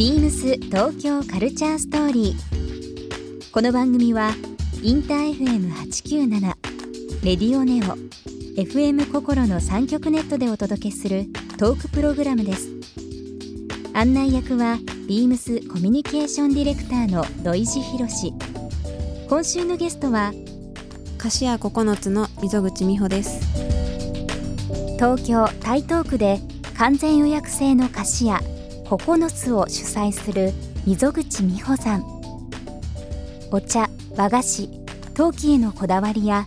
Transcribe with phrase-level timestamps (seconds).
[0.00, 3.52] ビームス東京カルチャーストーリー。
[3.52, 4.30] この番組は
[4.82, 6.40] インター FM897
[7.22, 7.98] レディオネオ
[8.58, 11.26] FM 心の三極ネットでお届けする
[11.58, 12.70] トークプログラムです。
[13.92, 18.32] 案内役はビームスコミュニケーションディレクターの土井博志。
[19.28, 20.32] 今週のゲストは
[21.18, 23.38] 菓子屋9つの溝口美穂です
[24.96, 26.40] 東京台東区で
[26.78, 28.40] 完全予約制の菓子屋
[28.96, 30.52] 9つを主催する
[30.84, 32.04] 溝口美穂さん
[33.52, 34.68] お茶和菓子
[35.14, 36.46] 陶器へのこだわりや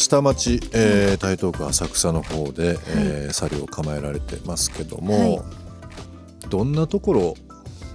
[0.00, 5.42] 下町、えー、台東区浅草の方で、えー、作業を構えられてますけども、はい。
[6.48, 7.34] どんなところ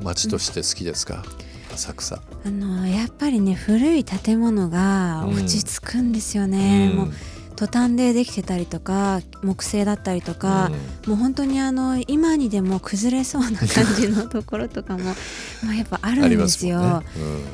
[0.04, 1.26] 町として好きですか、
[1.74, 2.22] 浅草。
[2.46, 6.98] あのやっぱりね古い建物が落ち着くんですよね、うん。
[6.98, 7.14] もう
[7.56, 10.72] トタンでできてたりとか木製だったりとか、
[11.08, 15.04] もう本当にあの今にでも崩れそうな感じのところとかも
[15.64, 16.80] まあやっぱあるんですすよ。
[16.80, 17.06] もんね。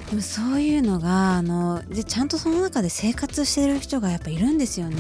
[0.09, 4.95] でもそういうのがあのでちゃんとその中で生活してる人がやっぱいるんですようん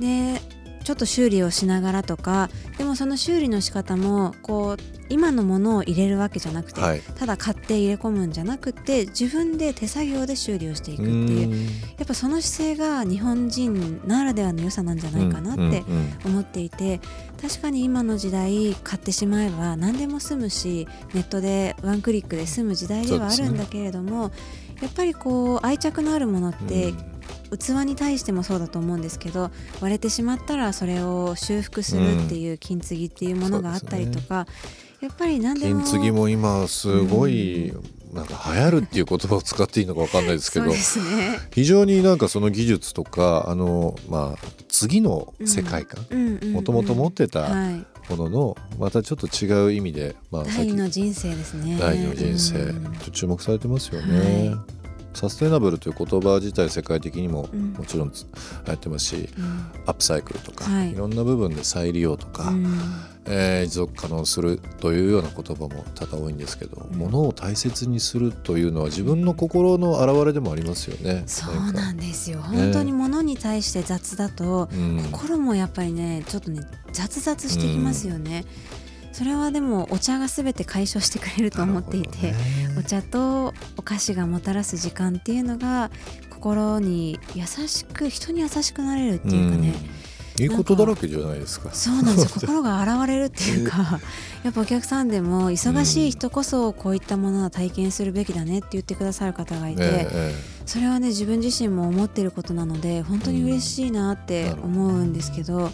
[0.00, 0.34] ね。
[0.34, 0.55] で
[0.86, 2.48] ちょっと修理をしながらとか
[2.78, 7.00] でもその修理の仕方もこう今のものを入れるわけじゃなくて、はい。
[7.00, 11.70] ただ買って入れ込むんじゃなくて自分で手作業で修理をしていくっていう。
[11.98, 15.82] やっぱその姿勢が日本人ならではの良さなんじゃないかなってうんうん
[16.24, 17.00] 思っていて
[17.42, 24.30] 確かに今の時代買ってしまえば何でも済むしネットでワンクリックで済む時代ではあるんだけれども、
[24.80, 26.94] やっぱりこう愛着のあるものって、
[27.56, 29.50] 器に対してもそうだと思うんですけど
[29.80, 34.46] 割れてしまったらそれを修復するっていう金継ぎっていうものがあったりとか、
[35.00, 37.72] やっぱり何でも金継ぎも今すごい、
[38.12, 40.74] なんか流行るっていう言葉を使っていいのかわかんないですけどね。
[41.52, 46.04] 非常になんかその技術とかあのまあ次の世界観
[46.52, 51.76] もともと持ってたはい、もののまたちょっと違う意味でまあ第二の人生ですね。
[51.78, 52.96] 第二の人生、うん。
[53.12, 54.75] 注目されてますよね、はい
[55.16, 57.72] サステナブルという言葉自体世界的にもうん。
[57.72, 58.28] もちろんつ流
[58.66, 59.44] 行ってますし、うん。
[59.86, 60.92] アップサイクルとか、はい。
[60.92, 62.66] い、ろんな部分で再利用とか、うん。
[63.24, 66.98] えー持続可能するというような言葉も多々多いんですけど、うん。
[66.98, 71.22] 物を大切にするというのは自分の心の表れでもありますよね。
[71.26, 72.42] そうなかんですよ。
[72.42, 75.02] 本当に物に対して雑だと、うん。
[75.10, 76.62] 心もやっぱりねちょっとね
[76.92, 78.44] 雑々してきますよね。
[79.12, 82.34] それはでもお茶がすべて解消してくれると思っていて、ね
[82.78, 85.90] お茶とお菓子がもたらす時間っていうのが
[86.30, 89.74] 心に優しく人に優しくなれるっていうかね、
[90.38, 90.44] うん。
[90.44, 91.72] いいことだらけじゃないですか。
[91.72, 92.28] そうなんですよ。
[92.40, 94.00] 心が洗れるっていうか
[94.44, 100.34] やっぱお客さんでも忙しい人こそこういったものは体験するべきだねって言ってくださる方がいて、ええ。
[100.66, 105.70] それはね自分自身も思ってることなので本当に嬉しいなって思うんですけど、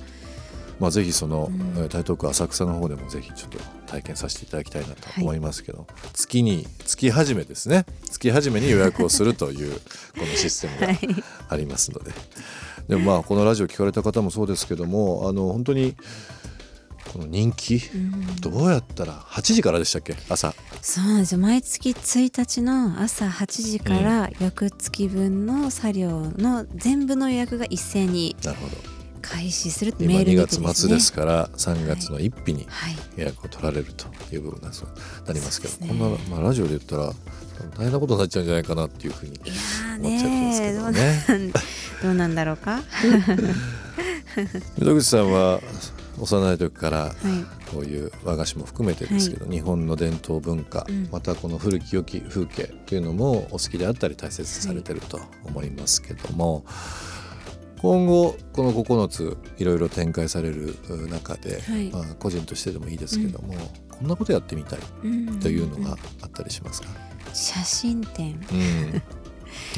[0.82, 1.60] まあ、ぜひその、うん。
[1.78, 7.86] えー台東区浅草の方でもぜひちょっと体験させていただきたいなと思いますけど、月に月始めですね。
[8.10, 9.74] 月始めに予約をするという
[10.18, 10.98] このシステムがはい。
[11.50, 12.10] ありますので、
[12.88, 15.94] でもまあこのラジオ聞かれた方もそうですけどもあの本当に
[17.12, 18.36] この人気、うん。
[18.40, 20.16] どうやったら8時からでしたっけ？
[20.28, 20.52] 朝。
[20.80, 21.38] そうなんですよ。
[21.38, 30.66] 毎月1日の朝8時から翌月分の作業の全部の予約が一斉になるほど開始するって今メール2にてですね。
[30.66, 32.96] 月末ですから3月の1日にはい。
[33.16, 34.70] 予約を取られるという部分な
[35.32, 35.88] りますけどそうですね。
[35.88, 37.12] こんな、まあ、ラジオで言ったら
[37.78, 40.78] 大変なことになっちゃうんじゃないかなっていうふうに思っちゃってますけね。
[40.78, 41.52] どね。
[42.02, 42.80] どうなんだろうか。
[44.78, 45.60] 溝口さんは
[46.18, 47.14] 幼い時からはい。
[47.72, 51.08] こういう和菓子も含めてですけど、日本の伝統文化、うん。
[51.10, 56.66] またこの古き良き風景というのもお好きであったり大切にされてると思いますけども、
[57.82, 60.76] 今後この9ついろいろ展開される
[61.10, 61.90] 中で、はい。
[61.90, 63.54] まあ、個人としてでもいいですけども、
[63.90, 66.88] こんなことやってみたいうんというのがあったりしますか、
[67.34, 68.40] 写真展。
[68.52, 69.02] うん。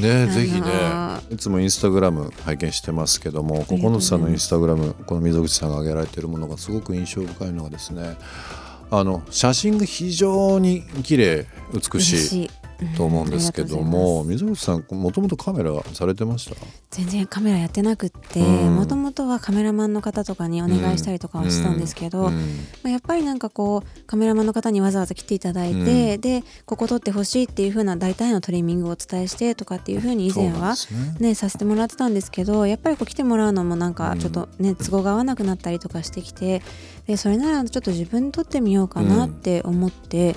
[0.03, 4.05] ね ぜひねあいつもインスタグラム拝見してますけどもりがとうございます。
[4.05, 8.17] 九つさんのインスタグラムこの溝口さんが上げられているものがすごく印象深いのがですね
[8.91, 12.51] あの写真が非常に綺麗美しい
[12.97, 14.85] と思うんですけども、うんありがとうございます。
[14.85, 16.57] 溝口さんもともとカメラされてました？
[16.91, 18.77] 全然カメラやってなくってうん。
[18.77, 22.35] もともとはカメラマンの方とかにお願いしたりとかはしたんですけど、うん。
[22.35, 22.41] ま
[22.87, 26.21] あ、やっぱりなんかこうカメラマンの方にわざわざ来ていただいて、うん。
[26.21, 30.75] でここ撮ってほしいっていう風な大体のトリミングをお伝えしてとかっていう風に以前は
[31.21, 31.29] ね。
[31.29, 36.63] ねさせてもらってたんですけどやっぱりこう来てもらうのもなんかちょっとね、都合が合わなくなったりとかしてきて
[37.07, 40.37] でそれならちょっと自分に撮ってみようかなって思って。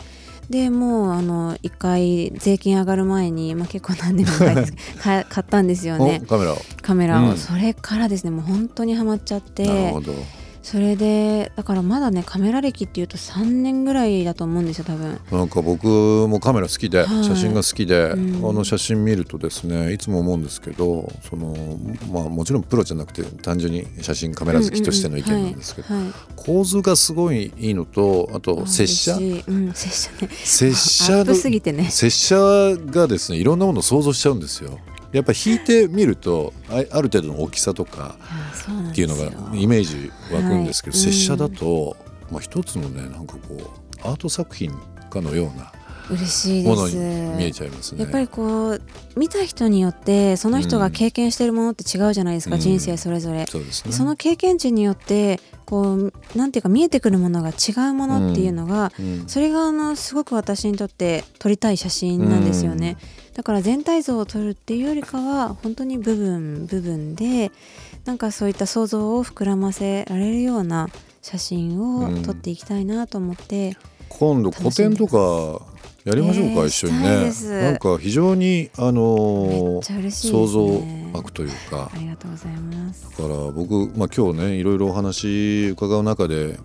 [0.50, 6.22] でもうあの1回税金上がる前に、まあ、結構何年も前で買 買ったんですよね。
[6.24, 6.58] おカメラを。
[6.82, 7.38] カメラを、うん。
[7.38, 9.66] それからですねもう本当にハマっちゃって。
[9.66, 10.14] なるほど
[10.69, 15.18] それでだからまだねカメラ歴っていうと3年ぐらいだと思うんですよ多分。
[15.31, 17.24] なんか僕もカメラ好きで、はい。
[17.24, 18.50] 写真が好きで、うん。
[18.50, 21.56] あの写真見るとですねいつも思うんですけどその、
[22.12, 25.88] まあ、もちろんプロじゃなくて単純に写真カメラ好きとしての意見なんですけど、
[26.36, 28.68] 構図がすごいいいのとあとはい。
[28.68, 29.16] 拙者。
[29.16, 29.18] う
[29.54, 30.30] ん拙者ね。
[30.44, 30.72] 拙
[31.14, 31.84] ア者ね。
[31.90, 32.36] 拙者
[32.92, 34.78] がですねいろんなものを想像しちゃうんですよ。
[35.12, 38.18] やっぱ引いてみるとあある程度の大きさとか
[38.92, 41.06] っていうのがイメージ湧くんですけど、はい。
[41.06, 41.95] 拙者だと、
[42.30, 44.71] まあ、一つのねなんかこうアート作品
[45.09, 45.71] かのような
[46.09, 48.01] 嬉しいでものにす見えちゃいますね。
[48.01, 48.81] やっぱりこう
[49.15, 52.62] 見た人によってその人が経験してるものって違うじゃないですか、うん。
[52.62, 53.92] 人生それぞれ、そうですね。
[53.92, 59.27] その経験値によってこうなんていうか見えてくるものが違うものっていうのが、うん。
[59.27, 62.98] それがあのすごく私にとって撮りたい写真なんですよね、
[63.33, 67.51] だから全体像を撮るっていうよりかは本当に部分部分で
[68.06, 70.88] なんかそういった想像を膨らませられるような
[71.21, 73.75] 写真を撮っていきたいなと思って、
[74.07, 75.62] 今度個展とか
[76.07, 77.62] やりましょうか、えー一緒にね。
[77.62, 80.81] なんか非常にあめのっちゃ嬉しいです、ね、想像
[81.13, 81.92] 湧くというか。
[81.94, 83.09] ありがとうございます。
[83.09, 86.57] だから僕、まあ、今日ねいろいろお話伺う中で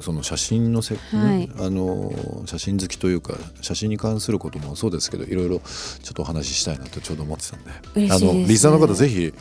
[0.00, 1.38] その写真のせ、はい。
[1.38, 2.12] ねあの
[2.46, 8.12] 写真好きというか写真に関することもそうですけどいろいろちょっとお話ししたいなとちょうど思ってたんで。
[8.12, 9.34] あのリスナーの方ぜひ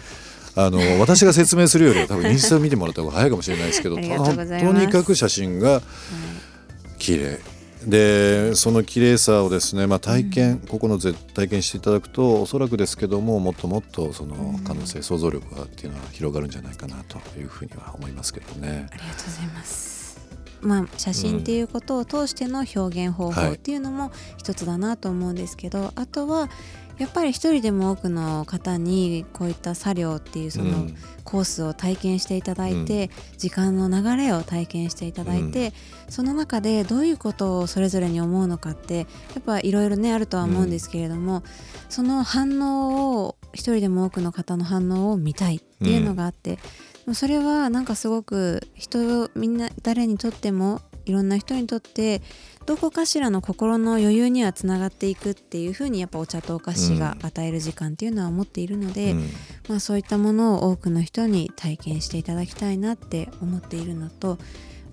[0.55, 5.83] あの私が説明するよりは多分インスタ見てもらった方が早いかもしれないですけど とにかく写真が
[6.97, 7.52] 綺麗
[7.87, 18.87] でその綺麗さをですね、まあ、体験、9つで体験していただくとおそらくですけどももっともっとその可能性、想像力がっていうのは広がるんじゃないかなというふうには思いますけどね。
[18.91, 19.93] ありがとうございます。
[20.61, 26.49] まあ、写真っていうことを通しての表現方法っていうのも一つだなと思うんですけど、あとは
[26.97, 30.95] やっぱり一人でも多くの方にこういった作業っていうそのうん。
[31.23, 35.73] コースを体験していただいて、時間の流れを体験していただいて、
[36.09, 39.05] その中でどういうことをそれぞれに思うのかってや
[39.39, 41.41] っぱいろいろねあるとは思うんですけれども、
[41.89, 46.59] その反応を一人でも多くの方の反応を見たいっていうのがあって、
[47.13, 52.21] それはなんかすごく人みんな誰にとってもいろんな人にとって
[52.65, 59.29] どこかしらの心の余裕にはつながっていくっていうふうにやっぱお茶とお菓子が与える時間っていうのは思っているので、うん。
[59.67, 64.45] まあ、そういったものを多くの人に体験していただきたいなって思っているのと、ま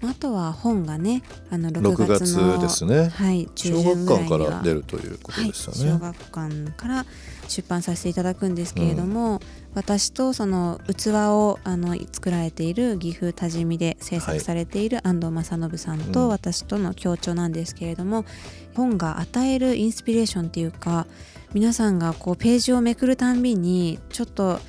[0.02, 3.08] ああとは本がねあの6 6月の月ですね。
[3.08, 5.90] はい、中小旬学館ぐらいにはから出るということでしたね。
[5.90, 7.06] はい、小学館から
[7.48, 9.40] 出版させていただくんですけれども、
[9.74, 16.12] 私とその器をあの作られている岐阜多治見で制作されている安藤正信さんうん。
[16.12, 18.24] と私との協調なんですけれども、
[18.74, 21.06] 本が与えるインスピレーションっていうか
[21.52, 24.60] 皆さんがこうページをめくるたんびにちょっと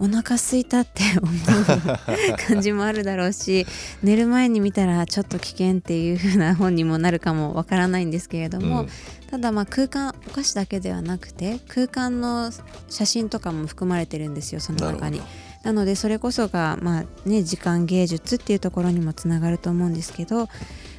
[0.00, 3.66] お腹空いたって思う感じもあるだろうし
[4.02, 8.88] 寝る前に見たらちょっと危険っていう風な本にもなるかもわからないんですけれども、うん。
[9.30, 12.50] ただまあ空間お菓子だけではなくて空間の
[12.88, 15.20] 写真とかも含まれてるんですよその中に。
[15.62, 20.48] なのでそれこそがまあね時間芸術っていうところにもつながると思うんですけど、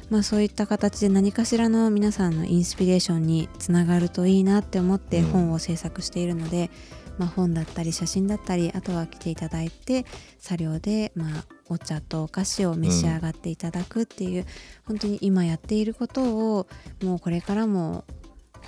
[0.08, 5.30] まあ、そういった形で何かしらの皆さんのインスピレーションにつながるといいなって思ってうん。
[5.30, 6.70] 本を制作しているので、
[7.18, 10.06] まあ、本だったり写真だったりあとは来ていただいて
[10.38, 14.46] 作業でまあお茶とお菓子を召し上がっていただくっていう、
[14.84, 16.22] 本当に今やっていること
[16.58, 16.66] を
[17.02, 18.04] もうこれからも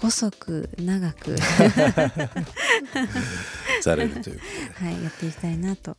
[0.01, 1.37] 細く長く、
[3.83, 4.41] されるという
[4.75, 5.97] はい、やっていきたいなと。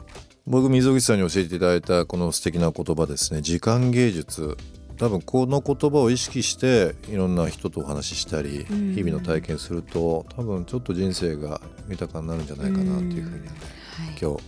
[0.48, 3.42] 僕溝口さんに教えていただいたこの素敵な言葉ですね。
[3.42, 4.58] 時間芸術
[4.98, 8.94] 多分この言葉を意識していろんな人とお話ししたりうん。
[8.94, 13.60] 日々の体験すると多分ちょっと人生が豊かになるんじゃないかなっていうふうにはね
[13.98, 14.18] はい。
[14.20, 14.44] 今日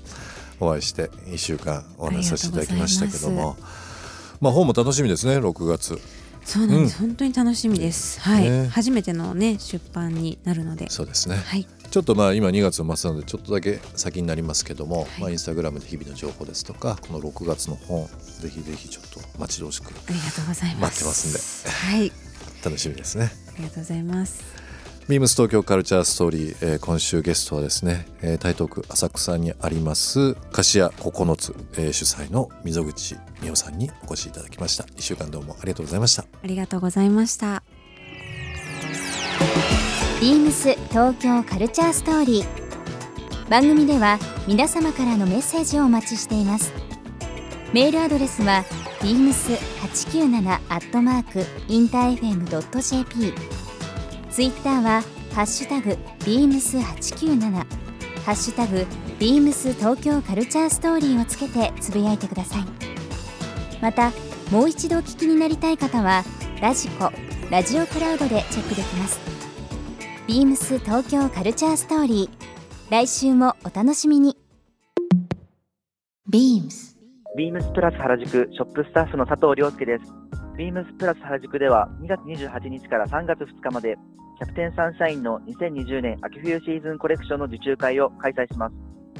[0.59, 3.57] お会いして1週間お話しさせていただきましたけども。
[4.39, 5.99] まあ本も楽しみですね6月。
[6.43, 8.21] そうなんです、本当に楽しみです。
[8.21, 8.67] はい、ね。
[8.67, 10.89] 初めてのね出版になるので。
[10.89, 11.35] そうですね。
[11.35, 20.93] はいちちょっとまあ今2月の末なのでちょっとだけ先になりますけども、まあインスタグラムで日々の情報ですとかこの6月の本ぜひぜひちょっと待ち遠しくありがとうございます。
[20.93, 21.97] 待ってますんで。
[21.97, 22.11] はい。
[22.63, 23.31] 楽しみですね。
[23.47, 24.43] ありがとうございます。
[25.09, 34.83] ビームス東京カルチャーストーリー、えー今週ゲストはですね、えー台東区浅草にあります菓子屋9つ、えー主催の溝口美代さんにお越しいただきました。
[34.83, 36.25] 1週間どうもありがとうございました。
[36.43, 37.63] ありがとうございました
[40.27, 43.49] ビームス東京カルチャーストーリー。
[43.49, 46.73] 番組では皆様からのメッセージをお待ちしています。
[47.71, 48.65] メールアドレスは
[48.99, 53.33] beams897 アットマークインター FM.jp
[54.29, 55.01] ツイッターは
[55.33, 55.91] ハッシュタグ
[56.25, 57.65] beams897 ハ
[58.33, 58.85] ッシュタグ
[59.19, 62.65] beams 東京カルチャーストーリーをつけてつぶやいてください。
[63.81, 64.11] また
[64.51, 66.25] もう一度お聞きになりたい方は
[66.61, 67.13] ラジコ
[67.49, 69.26] ラジオクラウドでチェックできます。
[70.27, 74.35] ビームス東京カルチャーストーリー来週もお楽しみに
[76.29, 76.97] beams
[77.37, 80.11] ビームスプラス原宿ショップスタッフの佐藤亮介です。
[80.57, 83.95] ビームスプラス原宿では2月28日から3月2日まで
[84.37, 88.75] キャプテンサンシャインの2020年秋冬シーズンコレクションの受注会を開催します。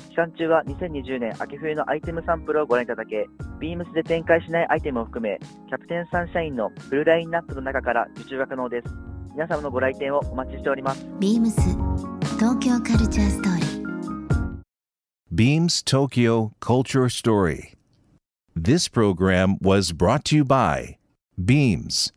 [0.09, 3.27] 期間中は2020年秋冬のアイテムサンプルをご覧いただけ、
[3.61, 9.06] ビームスで展開しないアイテムを含め、キャプテンサンシャインのフルラインナップの中から受注が可能です。
[9.37, 11.05] 皆様のご来店をお待ちしております。
[11.19, 11.51] beams
[12.39, 14.57] 東京カルチャーストーリー
[15.31, 17.75] Beams Tokyo Culture Story.
[18.55, 20.97] This program was brought to you by
[21.37, 22.11] Beams.